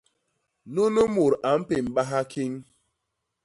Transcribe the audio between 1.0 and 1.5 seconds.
mut a